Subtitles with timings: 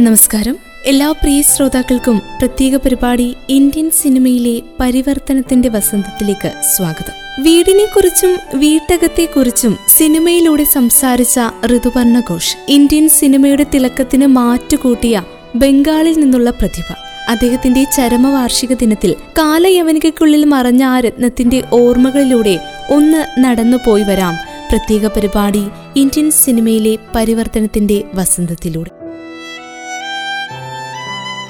[0.00, 0.56] നമസ്കാരം.
[0.86, 7.44] എല്ലാ പ്രിയ ശ്രോതാക്കൾക്കും പ്രത്യേക പരിപാടി ഇന്ത്യൻ സിനിമയിലെ പരിവർത്തനത്തിന്റെ വസന്തത്തിലേക്ക് സ്വാഗതം.
[7.44, 15.22] വീടിനെ കുറിച്ചും വീട്ടകത്തെക്കുറിച്ചും സിനിമയിലൂടെ സംസാരിച്ച ഋതുപർണ ഘോഷ് ഇന്ത്യൻ സിനിമയുടെ തിളക്കത്തിന് മാറ്റുകൂട്ടിയ
[15.56, 16.94] ബംഗാളിൽ നിന്നുള്ള പ്രതിഭ.
[17.28, 22.58] അദ്ദേഹത്തിന്റെ ചരമവാർഷിക ദിനത്തിൽ കാലയവനികയ്ക്കുള്ളിൽ മറഞ്ഞ ആ രത്നത്തിന്റെ ഓർമ്മകളിലൂടെ
[22.90, 24.34] ഒന്ന് നടന്നു പോയി വരാം
[24.68, 25.62] പ്രത്യേക പരിപാടി
[25.96, 28.97] ഇന്ത്യൻ സിനിമയിലെ പരിവർത്തനത്തിന്റെ വസന്തത്തിലൂടെ.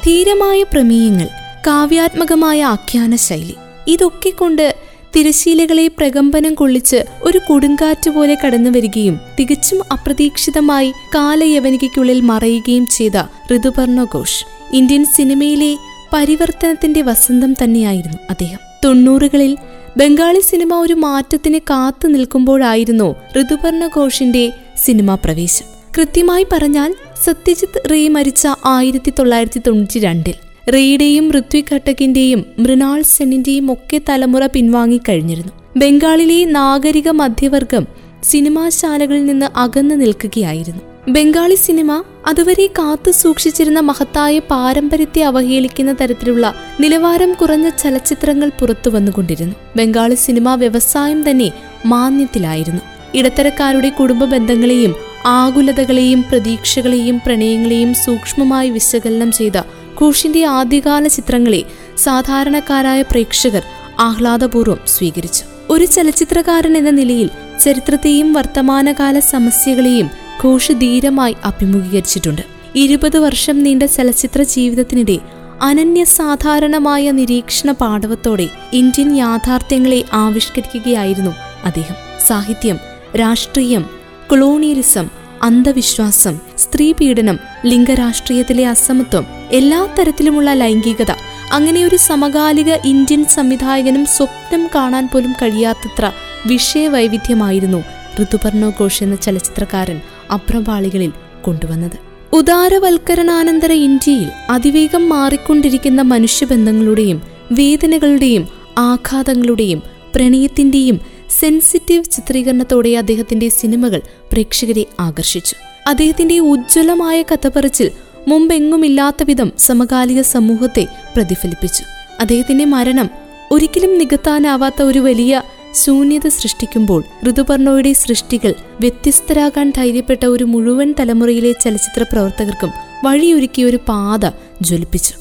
[0.06, 1.28] ധീരമായ പ്രമേയങ്ങൾ
[1.66, 4.76] കാവ്യാത്മകമായ ആഖ്യാന ശൈലി ഇതൊക്കെ കൊണ്ട്
[5.16, 13.12] തിരശീലകളെ പ്രകമ്പനം കൊള്ളിച്ച് ഒരു കൊടുങ്കാറ്റ് പോലെ കടന്നു വരികയും തികച്ചും അപ്രതീക്ഷിതമായി കാലയവനികയ്ക്കുള്ളിൽ മറയുകയും ചെയ്ത
[13.56, 15.76] ഋതുപർണ ഘോഷ് ഇന്ത്യൻ സിനിമയിലെ
[16.12, 18.58] പരിവർത്തനത്തിന്റെ വസന്തം തന്നെയായിരുന്നു അദ്ദേഹം.
[18.84, 19.56] തൊണ്ണൂറുകളിൽ
[19.96, 24.52] ബംഗാളി സിനിമ ഒരു മാറ്റത്തിന് കാത്തു നിൽക്കുമ്പോഴായിരുന്നു ഋതുപർണ ഘോഷിന്റെ
[24.84, 25.77] സിനിമാ പ്രവേശം.
[25.98, 26.94] കൃത്യമായി പറഞ്ഞാൽ
[27.24, 30.34] സത്യജിത്ത് റേ മരിച്ച ആയിരത്തി തൊള്ളായിരത്തി തൊണ്ണൂറ്റി രണ്ടിൽ
[30.74, 37.86] റേയുടെയും ഋത്വിക് ഘട്ടകിന്റെയും മൃണാൾ സെന്നിന്റെയും ഒക്കെ തലമുറ പിൻവാങ്ങിക്കഴിഞ്ഞിരുന്നു ബംഗാളിലെ നാഗരിക മധ്യവർഗം
[38.24, 40.82] സിനിമാശാലകളിൽ നിന്ന് അകന്നു നിൽക്കുകയായിരുന്നു.
[41.08, 49.54] ബംഗാളി സിനിമ അതുവരെ കാത്തു സൂക്ഷിച്ചിരുന്ന മഹത്തായ പാരമ്പര്യത്തെ അവഹേളിക്കുന്ന തരത്തിലുള്ള നിലവാരം കുറഞ്ഞ ചലച്ചിത്രങ്ങൾ പുറത്തു വന്നുകൊണ്ടിരുന്നു.
[49.76, 51.52] ബംഗാളി സിനിമാ വ്യവസായം തന്നെ
[51.86, 52.80] മാന്യത്തിലായിരുന്നു.
[53.14, 59.52] ഇടത്തരക്കാരുടെ കുടുംബ ബന്ധങ്ങളെയും ആകുലതകളെയും പ്രതീക്ഷകളെയും പ്രണയങ്ങളെയും സൂക്ഷ്മമായി വിശകലനം ചെയ്ത
[60.00, 61.64] ഘോഷിന്റെ ആദ്യകാല ചിത്രങ്ങളെ
[61.98, 63.62] സാധാരണക്കാരായ പ്രേക്ഷകർ
[63.98, 65.44] ആഹ്ലാദപൂർവം സ്വീകരിച്ചു.
[65.70, 67.30] ഒരു ചലച്ചിത്രകാരൻ എന്ന നിലയിൽ
[67.64, 70.10] ചരിത്രത്തെയും വർത്തമാനകാല സമസ്യകളെയും
[70.44, 72.42] ഘോഷ് ധീരമായി അഭിമുഖീകരിച്ചിട്ടുണ്ട്.
[72.76, 75.18] ഇരുപത് വർഷം നീണ്ട ചലച്ചിത്ര ജീവിതത്തിനിടെ
[75.62, 81.30] അനന്യസാധാരണമായ നിരീക്ഷണ പാഠവത്തോടെ ഇന്ത്യൻ യാഥാർത്ഥ്യങ്ങളെ ആവിഷ്കരിക്കുകയായിരുന്നു
[81.64, 81.96] അദ്ദേഹം.
[82.26, 82.78] സാഹിത്യം
[83.16, 83.97] രാഷ്ട്രീയം
[84.30, 85.06] കൊളോണിയലിസം
[85.42, 91.12] അന്ധവിശ്വാസം സ്ത്രീ പീഡനം ലിംഗരാഷ്ട്രീയത്തിലെ അസമത്വം എല്ലാ തരത്തിലുമുള്ള ലൈംഗികത
[91.52, 96.12] അങ്ങനെ ഒരു സമകാലിക ഇന്ത്യൻ സംവിധായകനും സ്വപ്നം കാണാൻ പോലും കഴിയാത്തത്ര
[96.46, 97.84] വിഷയവൈവിധ്യമായിരുന്നു
[98.22, 100.00] ഋതുപർണോ ഘോഷ് എന്ന ചലച്ചിത്രകാരൻ
[100.32, 101.12] അപ്രപാളികളിൽ
[101.44, 101.96] കൊണ്ടുവന്നത്.
[102.32, 107.22] ഉദാരവൽക്കരണാനന്തര ഇന്ത്യയിൽ അതിവേഗം മാറിക്കൊണ്ടിരിക്കുന്ന മനുഷ്യബന്ധങ്ങളുടെയും
[107.52, 109.82] വേദനകളുടെയും ആഘാതങ്ങളുടെയും
[110.14, 111.00] പ്രണയത്തിന്റെയും
[111.30, 114.02] സെൻസിറ്റീവ് ചിത്രീകരണത്തോടെ അദ്ദേഹത്തിന്റെ സിനിമകൾ
[114.32, 115.54] പ്രേക്ഷകരെ ആകർഷിച്ചു.
[115.86, 117.90] അദ്ദേഹത്തിന്റെ ഉജ്ജ്വലമായ കഥപറച്ചിൽ
[118.28, 121.84] മുമ്പെങ്ങുമില്ലാത്ത വിധം സമകാലിക സമൂഹത്തെ പ്രതിഫലിപ്പിച്ചു.
[122.20, 123.10] അദ്ദേഹത്തിന്റെ മരണം
[123.50, 125.42] ഒരിക്കലും നികത്താനാവാത്ത ഒരു വലിയ
[125.84, 132.72] ശൂന്യത സൃഷ്ടിക്കുമ്പോൾ ഋതുപർണോയുടെ സൃഷ്ടികൾ വ്യത്യസ്തരാകാൻ ധൈര്യപ്പെട്ട ഒരു മുഴുവൻ തലമുറയിലെ ചലച്ചിത്ര പ്രവർത്തകർക്കും
[133.04, 134.28] വഴിയൊരുക്കിയ ഒരു പാത
[134.62, 135.14] ജ്വലിപ്പിച്ചു.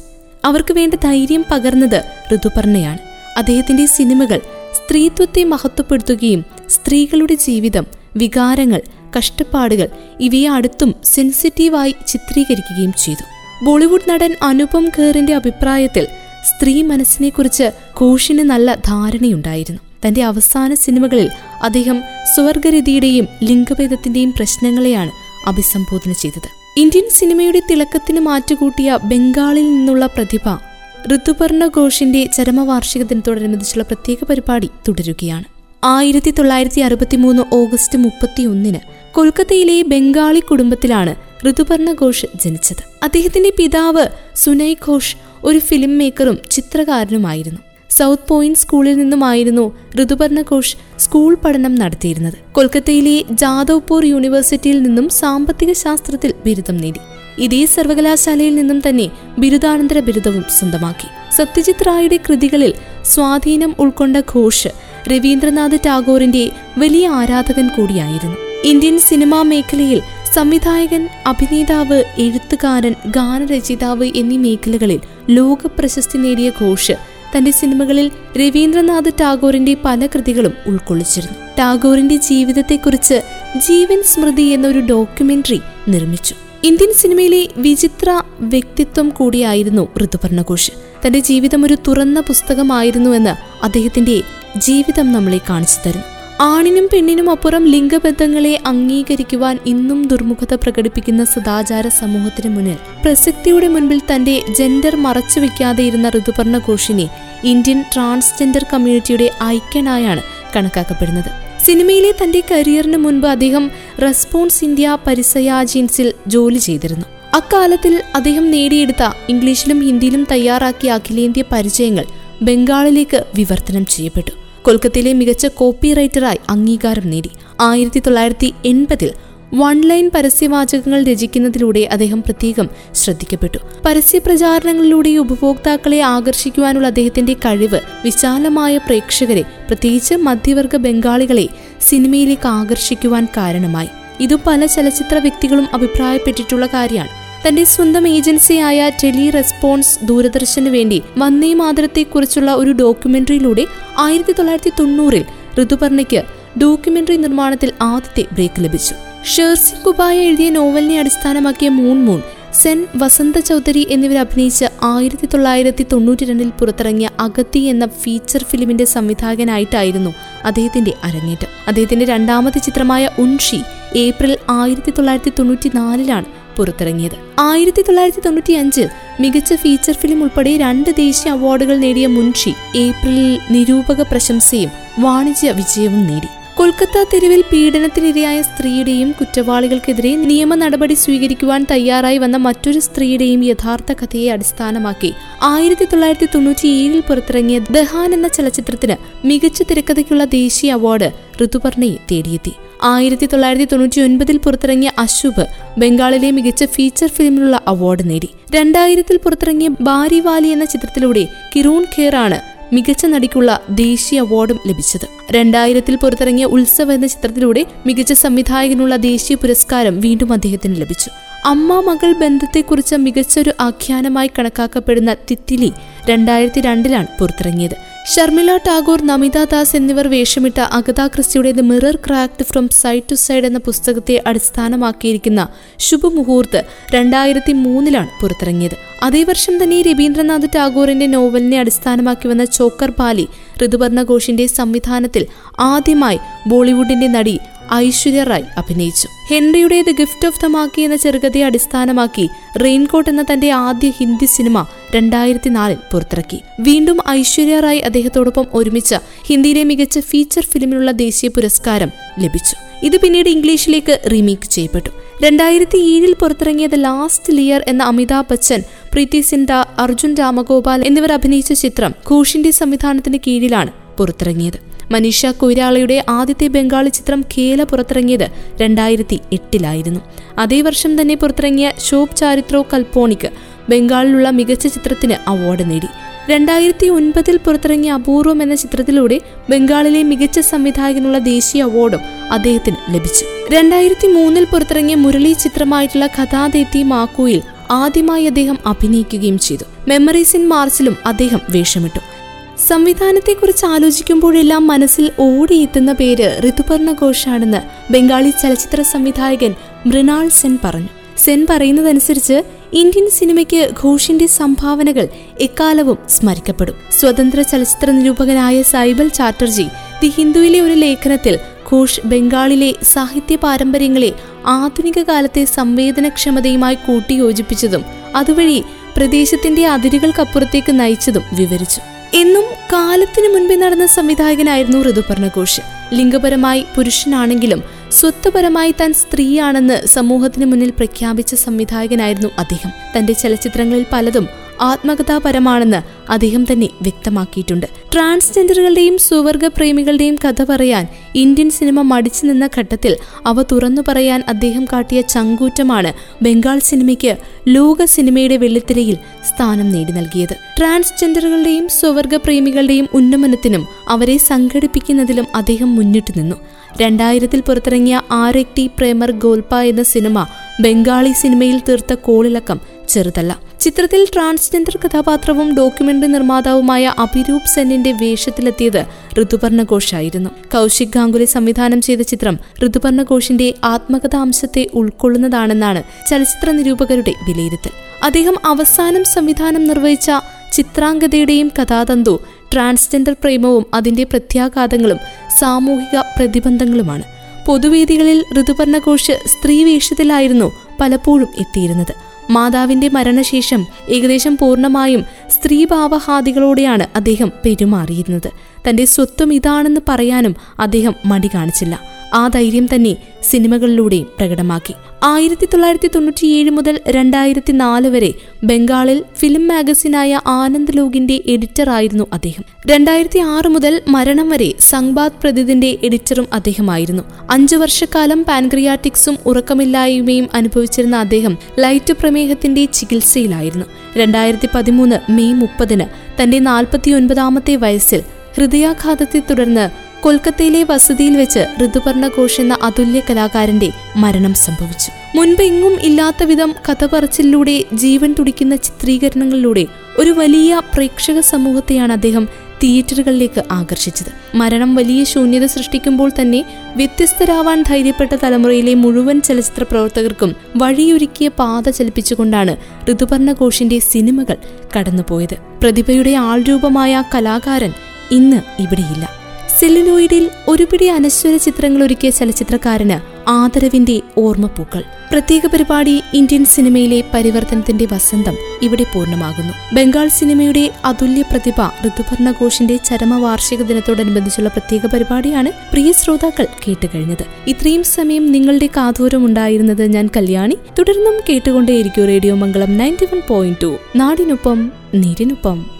[0.46, 2.04] അവർക്ക് വേണ്ട ധൈര്യം പകർന്നത്
[2.36, 2.98] ഋതുപർണയാണ്.
[3.38, 4.42] അദ്ദേഹത്തിന്റെ സിനിമകൾ
[4.88, 7.86] സ്ത്രീത്വത്തെ മഹത്വപ്പെടുത്തുകയും സ്ത്രീകളുടെ ജീവിതം
[8.18, 8.82] വികാരങ്ങൾ
[9.18, 9.88] കഷ്ടപ്പാടുകൾ
[10.20, 13.24] ഇവയെ അടുത്തും സെൻസിറ്റീവായി ചിത്രീകരിക്കുകയും ചെയ്തു.
[13.66, 16.06] ബോളിവുഡ് നടൻ അനുപം ഖേറിന്റെ അഭിപ്രായത്തിൽ
[16.46, 20.08] സ്ത്രീ മനസ്സിനെക്കുറിച്ച് കോഷിന് നല്ല ധാരണയുണ്ടായിരുന്നു.
[20.08, 21.30] തന്റെ അവസാന സിനിമകളിൽ
[21.64, 22.02] അദ്ദേഹം
[22.36, 25.12] സ്വർഗരതിയുടെയും ലിംഗഭേദത്തിന്റെയും പ്രശ്നങ്ങളെയാണ്
[25.48, 26.80] അഭിസംബോധന ചെയ്തത്.
[26.80, 30.67] ഇന്ത്യൻ സിനിമയുടെ തിളക്കത്തിന് മാറ്റുകൂട്ടിയ ബംഗാളിൽ നിന്നുള്ള പ്രതിഭ
[31.06, 35.44] ഋതുപർണ ഘോഷിന്റെ ചരമവാർഷിക ദിനത്തോടനുബന്ധിച്ചുള്ള പ്രത്യേക പരിപാടി തുടരുകയാണ്.
[35.84, 38.80] ആയിരത്തി തൊള്ളായിരത്തി അറുപത്തിമൂന്ന് ഓഗസ്റ്റ് മുപ്പത്തിയൊന്നിന്
[39.14, 41.16] കൊൽക്കത്തയിലെ ബംഗാളി കുടുംബത്തിലാണ്
[41.50, 42.84] ഋതുപർണ ഘോഷ് ജനിച്ചത്.
[43.04, 47.60] അദ്ദേഹത്തിന്റെ പിതാവ് സുനൈ ഘോഷ് ഒരു ഫിലിം മേക്കറും ചിത്രകാരനുമായിരുന്നു.
[47.90, 49.72] സൗത്ത് പോയിന്റ് സ്കൂളിൽ നിന്നുമായിരുന്നു
[50.02, 52.34] ഋതുപർണ ഘോഷ് സ്കൂൾ പഠനം നടത്തിയിരുന്നത്.
[52.52, 57.00] കൊൽക്കത്തയിലെ ജാദവ്പൂർ യൂണിവേഴ്സിറ്റിയിൽ നിന്നും സാമ്പത്തിക ശാസ്ത്രത്തിൽ ബിരുദം നേടി.
[57.40, 61.08] ഇതേ സർവകലാശാലയിൽ നിന്നും തന്നെ ബിരുദാനന്തര ബിരുദവും സ്വന്തമാക്കി.
[61.36, 62.74] സത്യജിത് റായുടെ കൃതികളിൽ
[63.06, 64.68] സ്വാധീനം ഉൾക്കൊണ്ട ഘോഷ്
[65.12, 68.38] രവീന്ദ്രനാഥ് ടാഗോറിന്റെ വലിയ ആരാധകൻ കൂടിയായിരുന്നു.
[68.64, 70.02] ഇന്ത്യൻ സിനിമാ മേഖലയിൽ
[70.34, 75.00] സംവിധായകൻ അഭിനേതാവ് എഴുത്തുകാരൻ ഗാനരചയിതാവ് എന്നീ മേഖലകളിൽ
[75.30, 76.92] ലോക പ്രശസ്തി നേടിയ ഘോഷ്
[77.38, 81.38] തന്റെ സിനിമകളിൽ രവീന്ദ്രനാഥ് ടാഗോറിന്റെ പല കൃതികളും ഉൾക്കൊള്ളിച്ചിരുന്നു.
[81.60, 83.22] ടാഗോറിന്റെ ജീവിതത്തെക്കുറിച്ച്
[83.68, 86.36] ജീവൻ സ്മൃതി എന്നൊരു ഡോക്യുമെന്ററി നിർമ്മിച്ചു.
[86.64, 90.72] ഇന്ത്യൻ സിനിമയിലെ വിചിത്ര വ്യക്തിത്വം കൂടിയായിരുന്നു ഋതുപർണ ഘോഷ്
[91.06, 94.22] തന്റെ ജീവിതം ഒരു തുറന്ന പുസ്തകമായിരുന്നുവെന്ന് അദ്ദേഹത്തിന്റെ
[94.58, 96.06] ജീവിതം നമ്മളെ കാണിച്ചു തരുന്നു
[96.42, 104.96] ആണിനും പെണ്ണിനും അപ്പുറം ലിംഗബന്ധങ്ങളെ അംഗീകരിക്കുവാൻ ഇന്നും ദുർമുഖത പ്രകടിപ്പിക്കുന്ന സദാചാര സമൂഹത്തിന് മുന്നിൽ പ്രസക്തിയുടെ മുൻപിൽ തന്റെ ജെൻഡർ
[104.96, 107.10] മറച്ചുവെക്കാതെ ഇരുന്ന ഋതുപർണ ഘോഷിനെ
[107.44, 110.22] ഇന്ത്യൻ ട്രാൻസ്ജെൻഡർ കമ്മ്യൂണിറ്റിയുടെ ഐക്യനായാണ്
[110.56, 111.47] കണക്കാക്കപ്പെടുന്നത്.
[111.68, 113.72] സിനിമയിലെ തന്റെ കരിയറിന് മുൻപ് അദ്ദേഹം
[114.02, 117.06] റെസ്പോൺസ് ഇന്ത്യ പരിസയാജിൻസിൽ ജോലി ചെയ്തിരുന്നു.
[117.34, 122.06] അക്കാലത്തിൽ അദ്ദേഹം നേടിയെടുത്ത ഇംഗ്ലീഷിലും ഹിന്ദിയിലും തയ്യാറാക്കിയ അഖിലേന്ത്യ പരിചയങ്ങൾ
[122.42, 124.32] ബംഗാളിലേക്ക് വിവർത്തനം ചെയ്യപ്പെട്ടു.
[124.62, 127.30] കൊൽക്കത്തയിലെ മികച്ച കോപ്പി റൈറ്ററായി അംഗീകാരം നേടി.
[127.62, 129.12] ആയിരത്തി തൊള്ളായിരത്തി എൺപതിൽ
[129.54, 133.58] വൺ ലൈൻ പരസ്യവാചകങ്ങൾ രചിക്കുന്നതിലൂടെ അദ്ദേഹം പ്രത്യേകം ശ്രദ്ധിക്കപ്പെട്ടു.
[133.86, 141.48] പരസ്യ പ്രചാരണങ്ങളിലൂടെ ഉപഭോക്താക്കളെ ആകർഷിക്കുവാനുള്ള അദ്ദേഹത്തിന്റെ കഴിവ് വിശാലമായ പ്രേക്ഷകരെ പ്രത്യേകിച്ച് മധ്യവർഗ ബംഗാളികളെ
[141.82, 143.88] സിനിമയിലേക്ക് ആകർഷിക്കുവാൻ കാരണമായി.
[144.20, 147.10] ഇത് പല ചലച്ചിത്ര വ്യക്തികളും അഭിപ്രായപ്പെട്ടിട്ടുള്ള കാര്യമാണ്.
[147.48, 153.66] തന്റെ സ്വന്തം ഏജൻസിയായ ടെലി റെസ്പോൺസ് ദൂരദർശന് വേണ്ടി വന്ദേ മാതരത്തെക്കുറിച്ചുള്ള ഒരു ഡോക്യുമെന്ററിയിലൂടെ
[153.98, 155.26] ആയിരത്തി തൊള്ളായിരത്തി തൊണ്ണൂറിൽ
[155.62, 156.24] ഋതുപർണയ്ക്ക്
[156.60, 159.07] ഡോക്യുമെന്ററി നിർമ്മാണത്തിൽ ആദ്യത്തെ ബ്രേക്ക് ലഭിച്ചു.
[159.24, 162.22] ഷേർസി കുബായ എഴുതിയ നോവലിനെ അടിസ്ഥാനമാക്കിയ മൂൺ മൂൺ
[162.54, 170.14] സെൻ വസന്ത ചൗധരി എന്നിവർ അഭിനയിച്ച ആയിരത്തി തൊള്ളായിരത്തി തൊണ്ണൂറ്റി രണ്ടിൽ പുറത്തിറങ്ങിയ അഗത്തി എന്ന ഫീച്ചർ ഫിലിമിന്റെ സംവിധായകനായിട്ടായിരുന്നു
[170.46, 171.48] അദ്ദേഹത്തിന്റെ അരങ്ങേറ്റം.
[171.68, 173.62] അദ്ദേഹത്തിന്റെ രണ്ടാമത്തെ ചിത്രമായ ഉൺഷി
[173.96, 176.26] ഏപ്രിൽ ആയിരത്തി തൊള്ളായിരത്തി തൊണ്ണൂറ്റി നാലിലാണ്
[176.58, 177.16] പുറത്തിറങ്ങിയത്.
[177.40, 184.02] ആയിരത്തി തൊള്ളായിരത്തി തൊണ്ണൂറ്റി അഞ്ചിൽ മികച്ച ഫീച്ചർ ഫിലിം ഉൾപ്പെടെ രണ്ട് ദേശീയ അവാർഡുകൾ നേടിയ മുൻഷി ഏപ്രിലിൽ നിരൂപക
[184.02, 186.37] പ്രശംസയും വാണിജ്യ വിജയവും നേടി.
[186.58, 195.12] കൊൽക്കത്ത തെരുവിൽ പീഡനത്തിനിരയായ സ്ത്രീയുടെയും കുറ്റവാളികൾക്കെതിരെ നിയമ നടപടി സ്വീകരിക്കുവാൻ തയ്യാറായി വന്ന മറ്റൊരു സ്ത്രീയുടെയും യഥാർത്ഥ കഥയെ അടിസ്ഥാനമാക്കി
[195.44, 198.96] ആയിരത്തി തൊള്ളായിരത്തി തൊണ്ണൂറ്റിയേഴിൽ പുറത്തിറങ്ങിയ ദഹാൻ എന്ന ചലച്ചിത്രത്തിന്
[199.26, 201.10] മികച്ച തിരക്കഥയ്ക്കുള്ള ദേശീയ അവാർഡ്
[201.44, 202.54] ഋതുപർണയെ തേടിയെത്തി.
[202.84, 205.46] ആയിരത്തി തൊള്ളായിരത്തി തൊണ്ണൂറ്റി ഒൻപതിൽ പുറത്തിറങ്ങിയ അശുഭ്
[205.78, 208.30] ബംഗാളിലെ മികച്ച ഫീച്ചർ ഫിലിമിനുള്ള അവാർഡ് നേടി.
[208.52, 211.24] രണ്ടായിരത്തിൽ പുറത്തിറങ്ങിയ ബാരിവാലി എന്ന ചിത്രത്തിലൂടെ
[211.56, 215.08] കിരൂൺ ഖേർ ആണ് മികച്ച നടിക്കുള്ള ദേശീയ അവാർഡും ലഭിച്ചത്.
[215.32, 221.10] രണ്ടായിരത്തിൽ പുറത്തിറങ്ങിയ ഉത്സവ എന്ന ചിത്രത്തിലൂടെ മികച്ച സംവിധായകനുള്ള ദേശീയ പുരസ്കാരം വീണ്ടും അദ്ദേഹത്തിന് ലഭിച്ചു.
[221.46, 225.74] അമ്മ മകൾ ബന്ധത്തെക്കുറിച്ച് മികച്ചൊരു ആഖ്യാനമായി കണക്കാക്കപ്പെടുന്ന തിത്തിലി
[226.10, 227.97] രണ്ടായിരത്തി രണ്ടിലാണ് പുറത്തിറങ്ങിയത്.
[228.14, 233.46] ഷർമിള ടാഗോർ നമിത ദാസ് എന്നിവർ വേഷമിട്ട Agatha ക്രിസ്റ്റിയുടെ the mirror cracked from side to side
[233.46, 235.42] എന്ന പുസ്തകത്തെ അടിസ്ഥാനമാക്കിയിരിക്കുന്ന
[235.80, 236.62] ശുഭമുഹൂർത്ത്
[236.92, 238.76] രണ്ടായിരത്തി മൂന്നിലാണ് പുറത്തിറങ്ങിയത്.
[239.04, 243.28] അതേ വർഷം തന്നെ രവീന്ദ്രനാഥ് ടാഗോറിന്റെ നോവലിനെ അടിസ്ഥാനമാക്കി വന്ന ചോക്കർ പാലി
[243.66, 245.26] ഋതുപർണ ഘോഷിന്റെ സംവിധാനത്തിൽ
[245.60, 247.36] ആദ്യമായി ബോളിവുഡിന്റെ നടി
[247.74, 249.08] ഐശ്വര്യ റായ് അഭിനയിച്ചു.
[249.30, 252.30] ഹെൻറിയുടെ the gift of the Magi എന്ന ചെറുകഥയെ അടിസ്ഥാനമാക്കി
[252.64, 254.66] റെയിൻകോട്ട് എന്ന തന്റെ ആദ്യ ഹിന്ദി സിനിമ
[254.96, 256.42] രണ്ടായിരത്തി നാലിൽ പുറത്തിറക്കി.
[256.60, 262.86] വീണ്ടും ഐശ്വര്യ റായ് അദ്ദേഹത്തോടൊപ്പം ഒരുമിച്ച ഹിന്ദിയിലെ മികച്ച ഫീച്ചർ ഫിലിമിനുള്ള ദേശീയ പുരസ്കാരം ലഭിച്ചു.
[262.86, 264.90] ഇത് പിന്നീട് ഇംഗ്ലീഷിലേക്ക് റീമേക്ക് ചെയ്യപ്പെട്ടു.
[265.24, 271.54] രണ്ടായിരത്തി ഏഴിൽ പുറത്തിറങ്ങിയ ദ ലാസ്റ്റ് ലിയർ എന്ന അമിതാഭ് ബച്ചൻ പ്രീതി സിൻഡ അർജുൻ രാമഗോപാൽ എന്നിവർ അഭിനയിച്ച
[271.54, 274.67] ചിത്രം ഘോഷിന്റെ സംവിധാനത്തിന് കീഴിലാണ് പുറത്തിറങ്ങിയത്.
[274.92, 278.28] മനീഷ കൊയ്രാളയുടെ ആദ്യത്തെ ബംഗാളി ചിത്രം കേല പുറത്തിറങ്ങിയത്
[278.62, 280.00] രണ്ടായിരത്തി എട്ടിലായിരുന്നു
[280.38, 283.30] അതേ വർഷം തന്നെ പുറത്തിറങ്ങിയ ശോഭ് ചാരിത്രോ കൽപ്പോണിക്ക്
[283.70, 285.88] ബംഗാളിലുള്ള മികച്ച ചിത്രത്തിന് അവാർഡ് നേടി.
[286.30, 292.00] രണ്ടായിരത്തി ഒൻപതിൽ പുറത്തിറങ്ങിയ അപൂർവം എന്ന ചിത്രത്തിലൂടെ ബംഗാളിലെ മികച്ച സംവിധായകനുള്ള ദേശീയ അവാർഡും
[292.32, 293.26] അദ്ദേഹത്തിന് ലഭിച്ചു.
[293.52, 299.64] രണ്ടായിരത്തി മൂന്നിൽ പുറത്തിറങ്ങിയ മുരളി ചിത്രമായിട്ടുള്ള കഥാദേത്തി മാക്കുയിൽ ആദ്യമായി അദ്ദേഹം അഭിനയിക്കുകയും ചെയ്തു.
[299.88, 302.17] മെമ്മറീസ് ഇൻ മാർച്ചിലും അദ്ദേഹം വേഷമിട്ടു.
[302.60, 310.88] സംവിധാനത്തെക്കുറിച്ച് ആലോചിക്കുമ്പോഴെല്ലാം മനസ്സിൽ ഓടിയെത്തുന്ന പേര് ഋതുപർണ ഘോഷാണെന്ന് ബംഗാളി ചലച്ചിത്ര സംവിധായകൻ മൃണാൾ സെൻ പറഞ്ഞു.
[311.18, 315.08] സെൻ പറയുന്നതനുസരിച്ച് ഇന്ത്യൻ സിനിമയ്ക്ക് ഘോഷിന്റെ സംഭാവനകൾ
[315.40, 316.76] എക്കാലവും സ്മരിക്കപ്പെടും.
[317.00, 319.68] സ്വതന്ത്ര ചലച്ചിത്ര നിരൂപകനായ സൈബൽ ചാറ്റർജി
[320.02, 321.40] ദി ഹിന്ദുവിലെ ഒരു ലേഖനത്തിൽ
[321.72, 324.14] ഘോഷ് ബംഗാളിലെ സാഹിത്യ പാരമ്പര്യങ്ങളെ
[324.46, 328.64] ആധുനിക കാലത്തെ സംവേദനക്ഷമതയുമായി കൂട്ടിയോജിപ്പിച്ചതും അതുവഴി
[328.98, 331.97] പ്രദേശത്തിന്റെ അതിരുകൾക്കപ്പുറത്തേക്ക് നയിച്ചതും വിവരിച്ചു.
[332.14, 335.62] എന്നും കാലത്തിനു മുൻപേ നടന്ന സംവിധായകനായിരുന്നു ഋതുപർണ ഘോഷ്
[335.94, 342.72] ലിംഗപരമായി പുരുഷനാണെങ്കിലും സ്വത്വപരമായി താൻ സ്ത്രീയാണെന്ന് സമൂഹത്തിന് മുന്നിൽ പ്രഖ്യാപിച്ച സംവിധായകനായിരുന്നു അദ്ദേഹം.
[342.98, 344.28] തന്റെ ചലച്ചിത്രങ്ങളിൽ പലതും
[344.62, 347.66] ആത്മകഥാപരമാണെന്ന് അദ്ദേഹം തന്നെ വ്യക്തമാക്കിയിട്ടുണ്ട്.
[347.94, 355.02] ട്രാൻസ്ജെൻഡറുകളുടെയും സുവർഗ പ്രേമികളുടെയും കഥ പറയാൻ ഇന്ത്യൻ സിനിമ മടിച്ചു നിന്ന ഘട്ടത്തിൽ അവ തുറന്നു പറയാൻ അദ്ദേഹം കാട്ടിയ
[355.02, 358.98] ചങ്കൂറ്റമാണ് ബംഗാൾ സിനിമയ്ക്ക് ലോക സിനിമയുടെ വെള്ളിത്തിരയിൽ
[359.28, 360.36] സ്ഥാനം നേടി നൽകിയത്.
[360.58, 366.36] ട്രാൻസ്ജെൻഡറുകളുടെയും സ്വവർഗ പ്രേമികളുടെയും ഉന്നമനത്തിനും അവരെ സംഘടിപ്പിക്കുന്നതിലും അദ്ദേഹം മുന്നിട്ടു നിന്നു.
[366.82, 370.26] രണ്ടായിരത്തിൽ പുറത്തിറങ്ങിയ ആരെക്ടി പ്രേമർ ഗോൽപ എന്ന സിനിമ
[370.62, 372.60] ബംഗാളി സിനിമയിൽ തീർത്ത കോളിളക്കം
[372.90, 373.47] ചെറുതല്ല.
[373.60, 378.86] ചിത്രത്തിൽ ട്രാൻസ്ജെൻഡർ കഥാപാത്രവും ഡോക്യുമെന്ററി നിർമ്മാതാവുമായ അഭിരൂപ് സെന്നിന്റെ വേഷത്തിലെത്തിയത്
[379.22, 387.74] ഋതുപർണ ഘോഷായിരുന്നു കൗശിക് ഗാംഗുലി സംവിധാനം ചെയ്ത ചിത്രം ഋതുപർണ ഘോഷിന്റെ ആത്മകഥാംശത്തെ ഉൾക്കൊള്ളുന്നതാണെന്നാണ് ചലച്ചിത്ര നിരൂപകരുടെ വിലയിരുത്തൽ.
[388.04, 390.12] അദ്ദേഹം അവസാനം സംവിധാനം നിർവഹിച്ച
[390.54, 392.20] ചിത്രാംഗതയുടെയും കഥാതന്തു
[392.54, 395.00] ട്രാൻസ്ജെൻഡർ പ്രേമവും അതിന്റെ പ്രത്യാഘാതങ്ങളും
[395.40, 397.04] സാമൂഹിക പ്രതിബന്ധങ്ങളുമാണ്.
[397.46, 400.48] പൊതുവേദികളിൽ ഋതുപർണഘോഷ് സ്ത്രീവേഷത്തിലായിരുന്നു സ്ത്രീ വേഷത്തിലായിരുന്നു
[400.82, 402.07] പലപ്പോഴും എത്തിയിരുന്നത്.
[402.30, 408.32] മാതാവിന്റെ മരണശേഷം ഏകദേശം പൂർണമായും സ്ത്രീഭാവഹാദികളോടെയാണ് അദ്ദേഹം പെരുമാറിയിരുന്നത്.
[408.70, 411.97] തന്റെ സ്വത്വം ഇതാണെന്ന് പറയാനും അദ്ദേഹം മടി കാണിച്ചില്ല.
[412.14, 414.74] ആ ധൈര്യം തന്നെ സിനിമകളിലൂടെയും പ്രകടമാക്കി.
[415.04, 422.44] ആയിരത്തി തൊള്ളായിരത്തി തൊണ്ണൂറ്റിയേഴ് മുതൽ രണ്ടായിരത്തി നാല് വരെ ബംഗാളിൽ ഫിലിം മാഗസിനായ ആനന്ദ് ലോകിന്റെ എഡിറ്ററായിരുന്നു അദ്ദേഹം.
[422.68, 427.04] രണ്ടായിരത്തി ആറ് മുതൽ മരണം വരെ സംബാദ് പ്രതിദിന്റെ എഡിറ്ററും അദ്ദേഹമായിരുന്നു.
[427.30, 433.66] അഞ്ചു വർഷക്കാലം പാൻക്രിയാറ്റിക്സും ഉറക്കമില്ലായ്മയും അനുഭവിച്ചിരുന്ന അദ്ദേഹം ലൈറ്റ് പ്രമേഹത്തിന്റെ ചികിത്സയിലായിരുന്നു.
[433.98, 435.84] രണ്ടായിരത്തി പതിമൂന്ന് മെയ് മുപ്പതിന്
[436.24, 438.02] തന്റെ നാൽപ്പത്തിയൊൻപതാമത്തെ വയസ്സിൽ
[438.38, 445.18] ഹൃദയാഘാതത്തെ തുടർന്ന് കൊൽക്കത്തയിലെ വസതിയിൽ വെച്ച് ഋതുപർണ ഘോഷ് എന്ന അതുല്യ കലാകാരന്റെ മരണം സംഭവിച്ചു.
[445.18, 449.66] മുൻപ് എങ്ങും ഇല്ലാത്ത വിധം കഥ പറച്ചിലൂടെ ജീവൻ തുടിക്കുന്ന ചിത്രീകരണങ്ങളിലൂടെ
[449.98, 452.28] ഒരു വലിയ പ്രേക്ഷക സമൂഹത്തെയാണ് അദ്ദേഹം
[452.64, 454.12] തിയേറ്ററുകളിലേക്ക് ആകർഷിച്ചത്.
[454.36, 462.58] മരണം വലിയ ശൂന്യത സൃഷ്ടിക്കുമ്പോൾ തന്നെ വ്യത്യസ്തരാവാൻ ധൈര്യപ്പെട്ട തലമുറയിലെ മുഴുവൻ ചലച്ചിത്ര പ്രവർത്തകർക്കും വഴിയൊരുക്കിയ പാത ചലിപ്പിച്ചുകൊണ്ടാണ്
[462.92, 464.38] ഋതുപർണ ഘോഷിന്റെ സിനിമകൾ
[464.78, 465.38] കടന്നുപോയത്.
[465.64, 467.74] പ്രതിഭയുടെ ആൾരൂപമായ കലാകാരൻ
[468.12, 469.27] ഇന്ന് ഇവിടെയില്ല.
[469.60, 474.84] സെല്ലുലോയിഡിൽ ഒരുപിടി അനശ്വര ചിത്രങ്ങൾ ഒരുക്കിയ ചലച്ചിത്രകാരന് ആദരവിന്റെ ഓർമ്മപ്പൂക്കൾ.
[475.12, 479.54] പ്രത്യേക പരിപാടി ഇന്ത്യൻ സിനിമയിലെ പരിവർത്തനത്തിന്റെ വസന്തം ഇവിടെ പൂർണമാകുന്നു.
[479.76, 487.26] ബംഗാൾ സിനിമയുടെ അതുല്യ പ്രതിഭ ഋതുപർണ ഘോഷിന്റെ ചരമവാർഷിക ദിനത്തോടനുബന്ധിച്ചുള്ള പ്രത്യേക പരിപാടിയാണ് പ്രിയ ശ്രോതാക്കൾ കേട്ടുകഴിഞ്ഞത്.
[487.48, 490.58] ഇത്രയും സമയം നിങ്ങളുടെ കാതൂരം ഉണ്ടായിരുന്നത് ഞാൻ കല്യാണി.
[490.80, 493.78] തുടർന്നും കേട്ടുകൊണ്ടേയിരിക്കും radio Mangalam ninety one point two.
[493.96, 495.77] നാടിനൊപ്പം നീരിനൊപ്പം.